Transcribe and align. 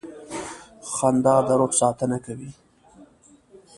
•خندا 0.93 1.35
د 1.47 1.49
روح 1.59 1.71
ساتنه 1.81 2.17
کوي. 2.25 2.51